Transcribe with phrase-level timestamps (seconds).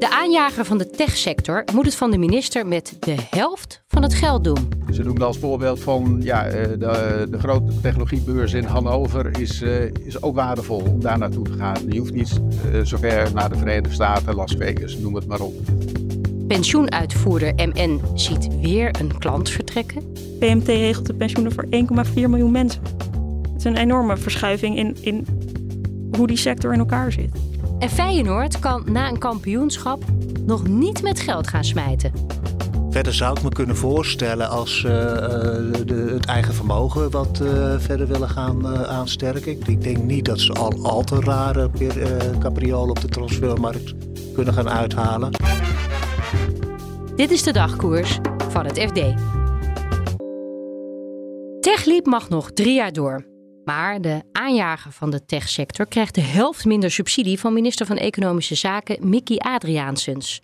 [0.00, 4.14] De aanjager van de techsector moet het van de minister met de helft van het
[4.14, 4.68] geld doen.
[4.92, 9.84] Ze noemden als voorbeeld van ja, eh, de, de grote technologiebeurs in Hannover is, eh,
[9.84, 11.76] is ook waardevol om daar naartoe te gaan.
[11.88, 12.40] Je hoeft niet
[12.72, 15.54] uh, zo ver naar de Verenigde Staten, Las Vegas, noem het maar op.
[16.48, 20.12] Pensioenuitvoerder MN ziet weer een klant vertrekken.
[20.38, 22.82] PMT regelt de pensioenen voor 1,4 miljoen mensen.
[23.42, 25.26] Het is een enorme verschuiving in, in
[26.16, 27.49] hoe die sector in elkaar zit.
[27.80, 30.04] En Feyenoord kan na een kampioenschap
[30.46, 32.12] nog niet met geld gaan smijten.
[32.90, 38.06] Verder zou ik me kunnen voorstellen als uh, de, het eigen vermogen wat uh, verder
[38.06, 39.60] willen gaan uh, aansterken.
[39.66, 41.70] Ik denk niet dat ze al, al te rare
[42.38, 43.94] capriolen op de transfermarkt
[44.34, 45.30] kunnen gaan uithalen.
[47.16, 48.18] Dit is de dagkoers
[48.48, 49.00] van het FD.
[51.60, 53.29] Techliep mag nog drie jaar door.
[53.70, 58.54] Maar de aanjager van de techsector krijgt de helft minder subsidie van minister van Economische
[58.54, 60.40] Zaken Mickey Adriaansens.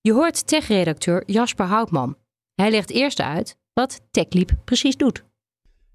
[0.00, 2.16] Je hoort tech-redacteur Jasper Houtman.
[2.54, 5.24] Hij legt eerst uit wat TechLeap precies doet.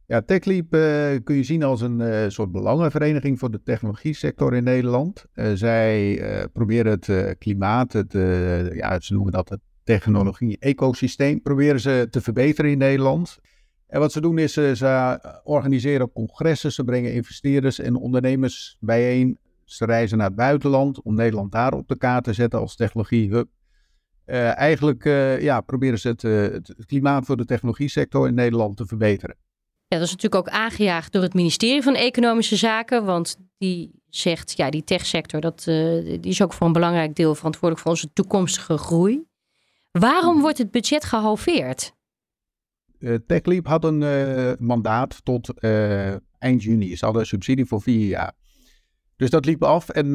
[0.06, 4.54] Ja, TechLeap uh, kun je zien als een uh, soort belangenvereniging voor de technologie sector
[4.54, 5.26] in Nederland.
[5.34, 6.22] Uh, zij
[6.54, 8.14] proberen het klimaat, het,
[8.74, 13.40] ja, ze noemen dat het technologie-ecosysteem, proberen ze te verbeteren in Nederland.
[13.92, 19.40] En wat ze doen is, uh, ze organiseren congressen, ze brengen investeerders en ondernemers bijeen.
[19.66, 23.48] Ze reizen naar het buitenland om Nederland daar op de kaart te zetten als technologiehub.
[24.26, 28.78] Uh, eigenlijk uh, ja, proberen ze het, het, klimaat voor de technologie sector in Nederland
[28.78, 29.36] te verbeteren.
[29.88, 34.58] Ja, dat is natuurlijk ook aangejaagd door het ministerie van Economische Zaken, want die zegt,
[34.58, 38.78] ja, die techsector, dat, die is ook voor een belangrijk deel verantwoordelijk voor onze toekomstige
[38.78, 39.24] groei.
[39.92, 41.94] Waarom wordt het budget gehalveerd?
[43.02, 46.96] Uh, TechLeap had een uh, mandaat tot uh, eind juni.
[46.96, 48.34] Ze hadden een subsidie voor vier jaar.
[49.16, 50.06] Dus dat liep af en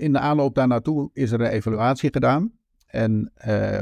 [0.00, 2.52] in de aanloop daar naartoe is er een evaluatie gedaan.
[2.86, 3.32] En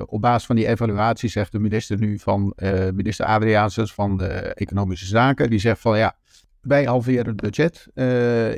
[0.06, 2.56] op basis van die evaluatie zegt de minister nu van,
[2.94, 4.24] minister Adriaansens van de
[4.54, 6.16] Economische Zaken, die zegt van ja,
[6.60, 7.88] wij halveren het budget.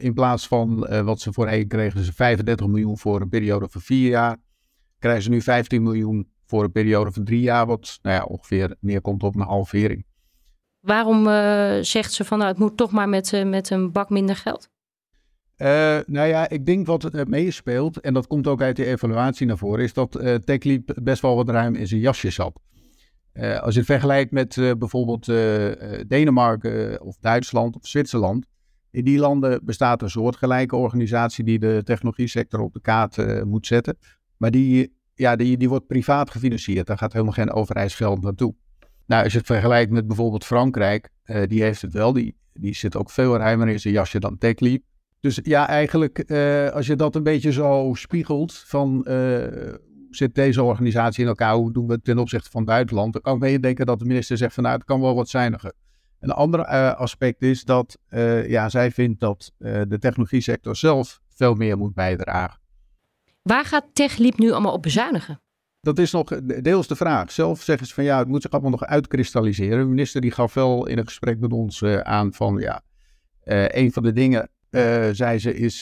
[0.02, 4.08] in plaats van wat ze voorheen kregen, ze 35 miljoen voor een periode van vier
[4.08, 4.36] jaar,
[4.98, 8.76] krijgen ze nu 15 miljoen voor een periode van drie jaar, wat nou ja, ongeveer
[8.80, 10.04] neerkomt op een halvering.
[10.80, 14.10] Waarom uh, zegt ze van nou, het moet toch maar met, uh, met een bak
[14.10, 14.68] minder geld?
[15.56, 15.68] Uh,
[16.06, 19.84] nou ja, ik denk wat meespeelt, en dat komt ook uit de evaluatie naar voren,
[19.84, 22.60] is dat uh, TechLeap best wel wat ruim in zijn jasje zat.
[23.34, 25.26] als je het vergelijkt met bijvoorbeeld
[26.08, 28.46] Denemarken of Duitsland of Zwitserland,
[28.90, 33.66] in die landen bestaat een soortgelijke organisatie die de technologie sector op de kaart moet
[33.66, 33.98] zetten.
[34.36, 36.86] Maar die ja, die, die wordt privaat gefinancierd.
[36.86, 38.54] Daar gaat helemaal geen overheidsgeld naartoe.
[39.06, 42.12] Nou, als je het vergelijkt met bijvoorbeeld Frankrijk, uh, die heeft het wel.
[42.12, 44.82] Die, die zit ook veel ruimer in zijn jasje dan TechLeap.
[45.20, 49.74] Dus ja, eigenlijk, uh, als je dat een beetje zo spiegelt van uh,
[50.10, 53.22] zit deze organisatie in elkaar, hoe doen we het ten opzichte van het buitenland, dan
[53.22, 55.72] kan ik denken dat de minister zegt van nou, het kan wel wat zuiniger.
[56.20, 56.64] Een ander
[56.94, 57.98] aspect is dat
[58.46, 62.60] ja, zij vindt dat de technologie sector zelf veel meer moet bijdragen.
[63.44, 65.40] Waar gaat TechLeap nu allemaal op bezuinigen?
[65.80, 66.28] Dat is nog
[66.62, 67.32] deels de vraag.
[67.32, 69.78] Zelf zeggen ze van ja, het moet zich allemaal nog uitkristalliseren.
[69.78, 72.82] De minister die gaf wel in een gesprek met ons uh, aan van ja,
[73.44, 75.80] uh, een van de dingen, uh, zei ze, is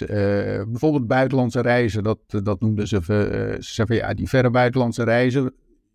[0.69, 2.03] bijvoorbeeld buitenlandse reizen.
[2.03, 5.55] Dat, dat noemden ze, ze van ja, die verre buitenlandse reizen.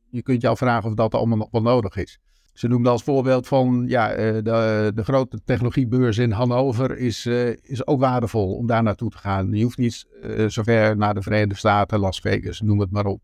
[0.10, 2.20] Je kunt je afvragen of dat allemaal nog wel nodig is.
[2.58, 7.26] Ze noemden als voorbeeld van ja, de, de grote technologiebeurs in Hannover is,
[7.62, 9.54] is ook waardevol om daar naartoe te gaan.
[9.54, 10.06] Je hoeft niet
[10.48, 13.22] zo ver naar de Verenigde Staten, Las Vegas, noem het maar op.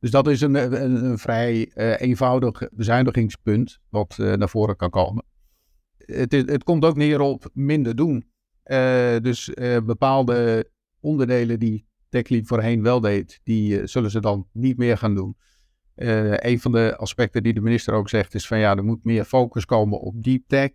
[0.00, 5.24] Dus dat is een, een, vrij eenvoudig bezuinigingspunt wat naar voren kan komen.
[5.96, 8.24] Het, het, komt ook neer op minder doen.
[9.22, 9.50] dus
[9.84, 10.70] bepaalde
[11.00, 15.36] onderdelen die TechLeap voorheen wel deed, die zullen ze dan niet meer gaan doen.
[15.98, 19.04] Uh, een van de aspecten die de minister ook zegt is van ja, er moet
[19.04, 20.70] meer focus komen op deep tech.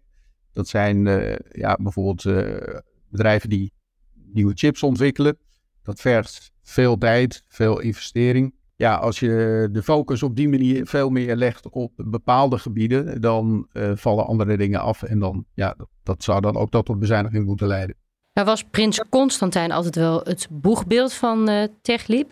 [0.52, 2.80] Dat zijn uh, ja, bijvoorbeeld uh,
[3.10, 3.74] bedrijven die
[4.14, 5.38] nieuwe chips ontwikkelen.
[5.84, 8.56] Dat vergt veel tijd, veel investering.
[8.76, 13.68] Ja, als je de focus op die manier veel meer legt op bepaalde gebieden, dan
[13.96, 15.04] vallen andere dingen af.
[15.04, 17.96] En dan, ja, dat, dat zou dan ook tot een bezuiniging moeten leiden.
[18.34, 22.32] Nou was prins Constantijn altijd wel het boegbeeld van Techliep.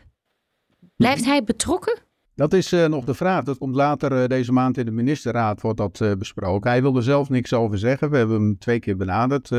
[0.95, 1.99] Blijft hij betrokken?
[2.35, 3.43] Dat is uh, nog de vraag.
[3.43, 6.69] Dat komt later uh, deze maand in de ministerraad wordt dat uh, besproken.
[6.69, 8.09] Hij wilde zelf niks over zeggen.
[8.09, 9.49] We hebben hem twee keer benaderd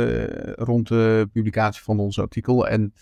[0.58, 2.68] rond de publicatie van ons artikel.
[2.68, 2.94] En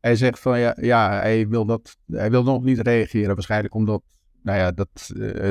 [0.00, 3.34] hij zegt van ja, ja hij, wil dat, hij wil nog niet reageren.
[3.34, 4.02] Waarschijnlijk omdat
[4.42, 4.88] nou ja, dat,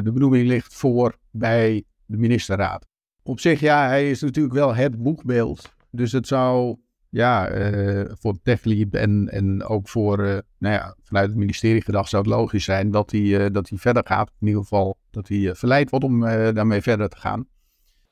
[0.03, 2.87] de benoeming ligt voor bij de ministerraad.
[3.23, 5.73] Op zich, ja, hij is natuurlijk wel het boekbeeld.
[5.91, 6.77] Dus het zou
[7.15, 12.09] ja, uh, voor TechLeap en, en ook voor, uh, nou ja, vanuit het ministerie gedacht
[12.09, 14.31] zou het logisch zijn dat hij, uh, dat hij verder gaat.
[14.39, 16.19] In ieder geval dat hij verleid wordt om
[16.53, 17.47] daarmee verder te gaan.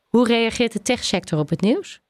[0.07, 2.01] Hoe reageert de techsector op het nieuws?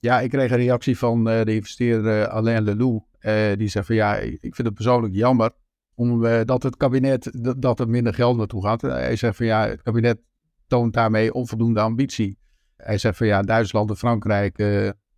[0.00, 3.04] Ja, ik kreeg een reactie van de investeerder Alain Leloup.
[3.56, 5.50] die zei van ja, ik vind het persoonlijk jammer
[5.94, 8.80] omdat het kabinet, dat, dat er minder geld naartoe gaat.
[8.80, 10.18] Hij zegt van ja, het kabinet
[10.66, 12.38] toont daarmee onvoldoende ambitie.
[12.76, 14.58] Hij zegt van ja, Duitsland en Frankrijk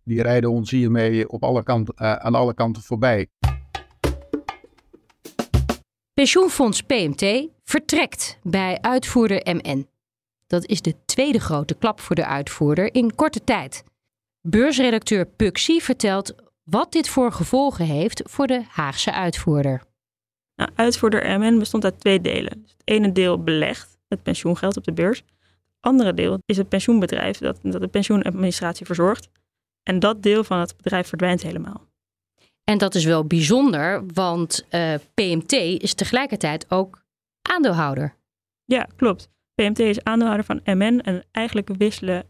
[0.03, 3.27] die rijden ons hiermee op alle kanten, uh, aan alle kanten voorbij.
[6.13, 9.87] Pensioenfonds PMT vertrekt bij uitvoerder MN.
[10.47, 13.83] Dat is de tweede grote klap voor de uitvoerder in korte tijd.
[14.41, 19.81] Beursredacteur Puxi vertelt wat dit voor gevolgen heeft voor de Haagse uitvoerder.
[20.55, 22.65] Nou, uitvoerder MN bestond uit twee delen.
[22.67, 25.17] het ene deel belegt het pensioengeld op de beurs.
[25.17, 25.27] Het
[25.79, 29.29] andere deel is het pensioenbedrijf dat, dat de pensioenadministratie verzorgt.
[29.83, 31.89] En dat deel van het bedrijf verdwijnt helemaal.
[32.63, 37.03] En dat is wel bijzonder, want uh, eh, PMT is tegelijkertijd ook
[37.41, 38.15] aandeelhouder.
[38.65, 39.29] Ja, klopt.
[39.55, 42.25] PMT is aandeelhouder van MN en eigenlijk wisselen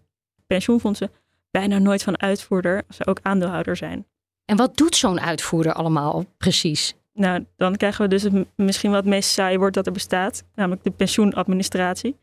[0.48, 1.12] pensioenfondsen
[1.52, 4.08] bijna nooit van uitvoerder als ze ook aandeelhouder zijn.
[4.46, 6.96] En wat doet zo'n uitvoerder allemaal precies?
[7.14, 10.44] Nou, dan krijgen we dus het, misschien wat het meest saai woord dat er bestaat,
[10.56, 12.16] namelijk de pensioenadministratie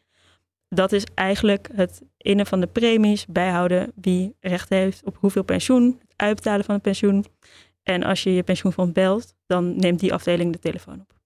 [0.68, 5.96] dat is eigenlijk het innen van de premies, bijhouden wie recht heeft op hoeveel pensioen,
[6.00, 7.24] het uitbetalen van het pensioen.
[7.82, 11.16] En als je je pensioenfonds belt, dan neemt die afdeling de telefoon op.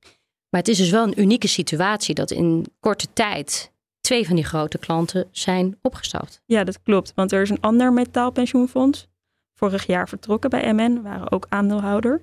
[0.48, 4.44] Maar het is dus wel een unieke situatie dat in korte tijd twee van die
[4.44, 6.42] grote klanten zijn opgestapt.
[6.46, 7.12] Ja, dat klopt.
[7.14, 9.08] Want er is een ander metaalpensioenfonds.
[9.54, 12.22] Vorig jaar vertrokken bij MN, waren ook aandeelhouder.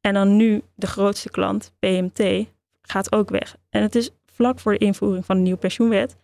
[0.00, 2.46] En dan nu de grootste klant, PMT,
[2.82, 3.56] gaat ook weg.
[3.68, 6.16] En het is vlak voor de invoering van de nieuwe pensioenwet.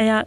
[0.00, 0.24] En ja,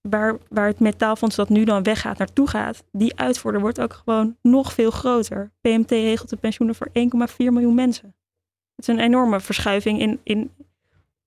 [0.00, 4.36] waar, waar het metaalfonds dat nu dan weggaat naartoe gaat, die uitvoerder wordt ook gewoon
[4.42, 5.50] nog veel groter.
[5.60, 6.94] PMT regelt de pensioenen voor 1,4
[7.36, 8.14] miljoen mensen.
[8.76, 10.50] Het is een enorme verschuiving in, in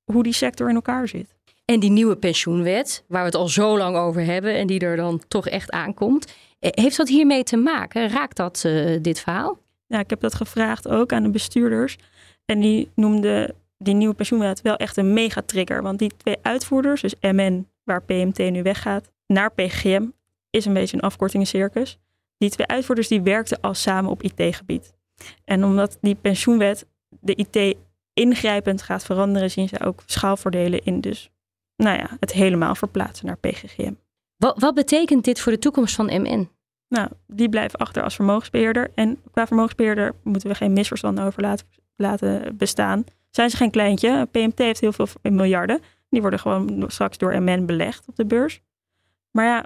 [0.03, 1.35] hoe die sector in elkaar zit.
[1.65, 4.95] En die nieuwe pensioenwet, waar we het al zo lang over hebben en die er
[4.95, 8.09] dan toch echt aankomt, eh, heeft dat hiermee te maken?
[8.09, 9.57] Raakt dat uh, dit verhaal?
[9.87, 11.97] Ja, ik heb dat gevraagd ook aan de bestuurders.
[12.45, 15.81] En die noemden die nieuwe pensioenwet wel echt een megatrigger.
[15.81, 20.05] Want die twee uitvoerders, dus MN waar PMT nu weggaat, naar PGM
[20.49, 21.99] is een beetje een afkortingencircus.
[22.37, 24.93] Die twee uitvoerders die werkten al samen op IT-gebied.
[25.45, 26.85] En omdat die pensioenwet
[27.19, 27.77] de IT
[28.13, 31.31] ingrijpend gaat veranderen, zien ze ook schaalvoordelen in dus
[31.75, 33.93] nou ja, het helemaal verplaatsen naar PGGM.
[34.37, 36.49] Wat, wat betekent dit voor de toekomst van MN?
[36.87, 38.91] Nou, die blijven achter als vermogensbeheerder.
[38.95, 43.03] En qua vermogensbeheerder moeten we geen misverstanden over laten, laten bestaan.
[43.29, 44.27] Zijn ze geen kleintje?
[44.31, 45.79] PMT heeft heel veel miljarden.
[46.09, 48.61] Die worden gewoon straks door MN belegd op de beurs.
[49.31, 49.65] Maar ja,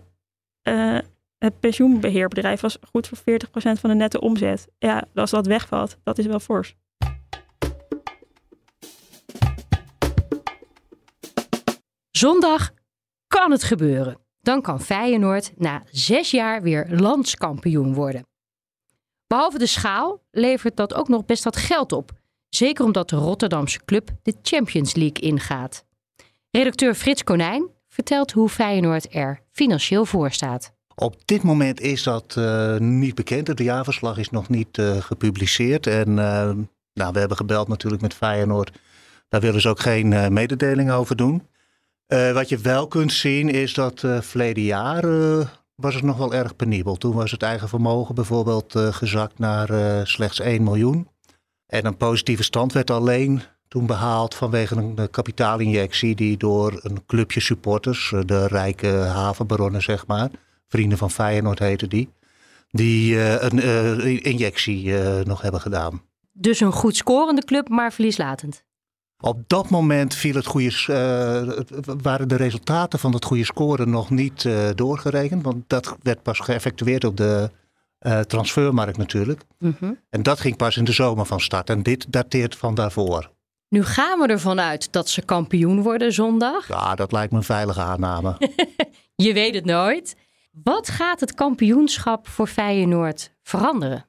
[0.63, 0.99] uh,
[1.38, 3.21] het pensioenbeheerbedrijf was goed voor 40%
[3.79, 4.67] van de nette omzet.
[4.77, 6.75] Ja, als dat wegvalt, dat is wel fors.
[12.12, 12.71] Zondag
[13.27, 14.17] kan het gebeuren.
[14.41, 18.27] Dan kan Feyenoord na zes jaar weer landskampioen worden.
[19.27, 22.12] Behalve de schaal levert dat ook nog best wat geld op.
[22.50, 25.86] Zeker omdat de Rotterdamse club de Champions League ingaat.
[26.51, 30.74] Redacteur Frits Konijn vertelt hoe Feyenoord er financieel voor staat.
[30.96, 33.48] Op dit moment is dat uh, niet bekend.
[33.48, 35.88] Het jaarverslag is nog niet uh, gepubliceerd.
[35.88, 36.51] En uh,
[36.93, 38.72] nou, we hebben gebeld natuurlijk met Feyenoord.
[39.29, 41.48] Daar willen ze ook geen mededeling over doen.
[42.08, 45.05] wat je wel kunt zien is dat verleden jaar
[45.75, 46.96] was het nog wel erg penibel.
[46.96, 51.08] Toen was het eigen vermogen bijvoorbeeld gezakt naar slechts 1 miljoen.
[51.67, 57.39] En een positieve stand werd alleen toen behaald vanwege een kapitaalinjectie die door een clubje
[57.39, 60.29] supporters, eh, de rijke havenbaronnen zeg maar,
[60.67, 62.09] vrienden van Feyenoord heten die,
[62.69, 66.01] die uh, een uh, injectie uh, nog hebben gedaan.
[66.31, 68.63] Dus een goed scorende club, maar verlieslatend?
[69.19, 71.65] Op dat moment viel het goede,
[72.01, 77.03] waren de resultaten van het goede scoren nog niet doorgerekend, want dat werd pas geëffectueerd
[77.03, 77.49] op de
[78.27, 79.41] transfermarkt natuurlijk.
[79.59, 79.99] Mm -hmm.
[80.09, 83.31] En dat ging pas in de zomer van start en dit dateert van daarvoor.
[83.71, 86.67] Nu gaan we ervan uit dat ze kampioen worden zondag.
[86.67, 88.37] Ja, dat lijkt me een veilige aanname.
[89.25, 90.15] je weet het nooit.
[90.63, 94.05] Wat gaat het kampioenschap voor Feyenoord veranderen?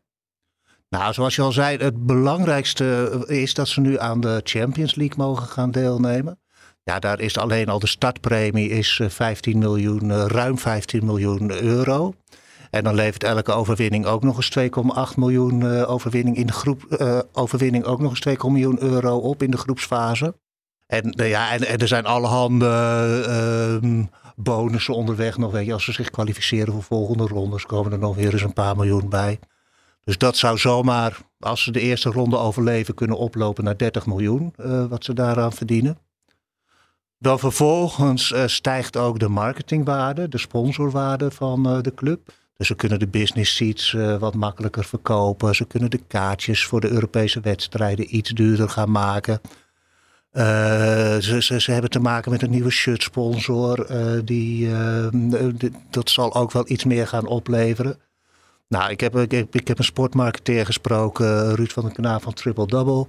[0.88, 5.16] Nou, zoals je al zei, het belangrijkste is dat ze nu aan de Champions League
[5.16, 6.40] mogen gaan deelnemen.
[6.82, 12.14] Ja, daar is alleen al de startpremie is 15 miljoen, ruim 15 miljoen euro.
[12.72, 14.58] En dan levert elke overwinning ook nog eens
[15.12, 19.18] 2,8 miljoen uh, overwinning in de groep, uh, overwinning ook nog eens 2 miljoen euro
[19.18, 20.34] op in de groepsfase.
[20.86, 22.66] En, uh, ja, en, er zijn allerhande
[23.26, 24.04] ehm,
[24.36, 25.52] bonussen onderweg nog.
[25.52, 28.52] Weet je, als ze zich kwalificeren voor volgende rondes, komen er nog weer eens een
[28.52, 29.38] paar miljoen bij.
[30.04, 34.54] Dus dat zou zomaar, als ze de eerste ronde overleven, kunnen oplopen naar 30 miljoen,
[34.88, 35.98] wat ze daaraan verdienen.
[37.18, 42.40] Dan vervolgens stijgt ook de marketingwaarde, de sponsorwaarde van de club.
[42.62, 45.54] Dus ze kunnen de business seats uh, wat makkelijker verkopen.
[45.54, 49.40] Ze kunnen de kaartjes voor de Europese wedstrijden iets duurder gaan maken.
[50.32, 50.42] Uh,
[51.18, 53.90] ze, ze, ze, hebben te maken met een nieuwe shirt sponsor.
[53.90, 54.70] Uh, die,
[55.90, 57.98] dat zal ook wel iets meer gaan opleveren.
[58.68, 62.66] Nou, ik heb, ik, ik heb een sportmarketeer gesproken, Ruud van den Kanaal van Triple
[62.66, 63.06] Double.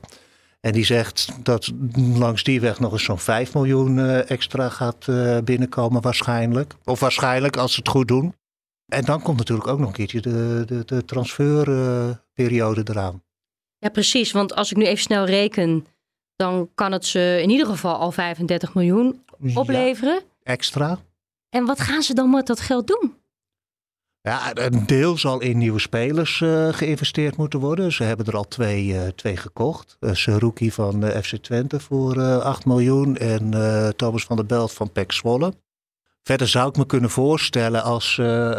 [0.61, 5.05] En die zegt dat langs die weg nog eens zo'n 5 miljoen extra gaat
[5.43, 6.73] binnenkomen waarschijnlijk.
[6.83, 8.33] Of waarschijnlijk als ze het goed doen.
[8.85, 13.23] En dan komt natuurlijk ook nog een keertje de, de, de transferperiode eraan.
[13.77, 14.31] Ja, precies.
[14.31, 15.85] Want als ik nu even snel reken,
[16.35, 20.21] dan kan het ze in ieder geval al 35 miljoen opleveren.
[20.43, 20.99] extra.
[21.49, 23.13] En wat gaan ze dan met dat geld doen?
[24.21, 27.91] Ja, een deel zal in nieuwe spelers uh, geïnvesteerd moeten worden.
[27.91, 29.97] Ze hebben er al twee, uh, twee gekocht.
[29.99, 33.51] Uh, Seruki van FC Twente voor 8 miljoen en
[33.95, 35.53] Thomas van der Belt van PEC Zwolle.
[36.23, 38.49] Verder zou ik me kunnen voorstellen als uh,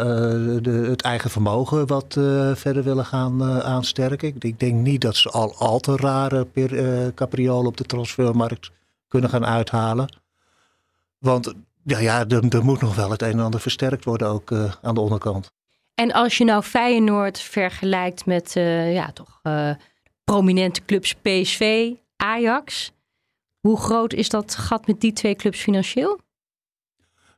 [0.87, 4.35] het eigen vermogen wat uh, verder willen gaan uh, aansterken.
[4.39, 6.47] Ik denk niet dat ze al al te rare
[7.15, 8.71] capriolen op de transfermarkt
[9.07, 10.15] kunnen gaan uithalen.
[11.19, 11.53] Want
[11.83, 14.95] ja, ja er, er, moet nog wel het een en ander versterkt worden ook aan
[14.95, 15.51] de onderkant.
[15.95, 18.51] En als je nou Feyenoord vergelijkt met
[18.93, 19.41] ja, toch
[20.23, 22.91] prominente clubs PSV, Ajax.
[23.59, 26.23] Hoe groot is dat gat met die twee clubs financieel?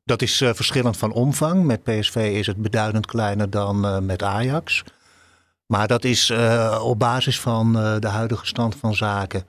[0.08, 1.64] Dat is uh, verschillend van omvang.
[1.64, 4.84] Met PSV is het beduidend kleiner dan uh, met Ajax.
[5.66, 9.46] Maar dat is uh, op basis van de huidige stand van zaken.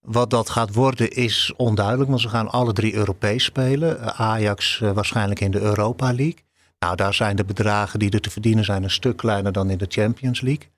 [0.00, 4.14] Wat dat gaat worden is onduidelijk, want ze gaan alle drie Europees spelen.
[4.16, 6.44] Ajax waarschijnlijk in de Europa League.
[6.78, 9.78] Nou, daar zijn de bedragen die er te verdienen zijn een stuk kleiner dan in
[9.78, 10.68] de Champions League.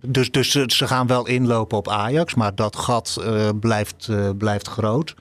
[0.00, 3.24] Dus, dus ze gaan wel inlopen op Ajax, maar dat gat
[3.60, 4.08] blijft,
[4.38, 5.14] blijft groot.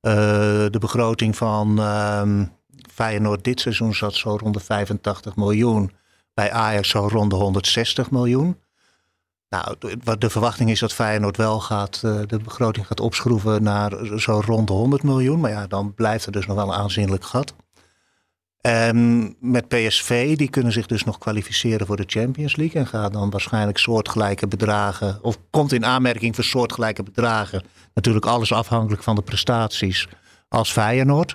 [0.00, 2.44] de begroting van ehm,
[2.92, 5.92] Feyenoord dit seizoen zat zo rond de 85 miljoen.
[6.34, 8.56] Bij Ajax zo rond de 160 miljoen.
[9.48, 9.74] Nou,
[10.18, 14.66] de verwachting is dat Feyenoord wel gaat, eh, de begroting gaat opschroeven naar zo rond
[14.66, 15.40] de 100 miljoen.
[15.40, 17.54] Maar ja, dan blijft er dus nog wel een aanzienlijk gat.
[18.60, 22.80] En met PSV, die kunnen zich dus nog kwalificeren voor de Champions League.
[22.80, 27.62] En gaat dan waarschijnlijk soortgelijke bedragen, of komt in aanmerking voor soortgelijke bedragen.
[27.94, 30.08] Natuurlijk alles afhankelijk van de prestaties
[30.48, 31.34] als Feyenoord.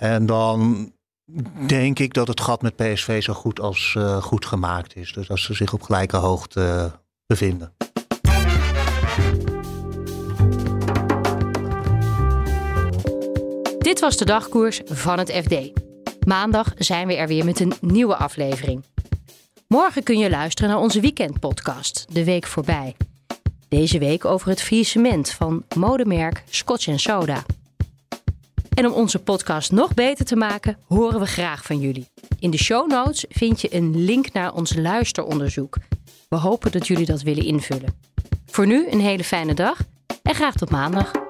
[0.00, 0.92] En dan
[1.66, 5.12] denk ik dat het gat met PSV zo goed als uh, goed gemaakt is.
[5.12, 6.84] Dus dat ze zich op gelijke hoogte uh,
[7.26, 7.72] bevinden.
[13.78, 15.70] Dit was de dagkoers van het FD.
[16.26, 18.84] Maandag zijn we er weer met een nieuwe aflevering.
[19.68, 22.96] Morgen kun je luisteren naar onze weekendpodcast, De Week Voorbij.
[23.68, 27.44] Deze week over het faillissement van modemerk Scotch Soda.
[28.80, 32.08] En om onze podcast nog beter te maken, horen we graag van jullie.
[32.38, 35.76] In de show notes vind je een link naar ons luisteronderzoek.
[36.28, 37.94] We hopen dat jullie dat willen invullen.
[38.46, 39.78] Voor nu een hele fijne dag
[40.22, 41.29] en graag tot maandag.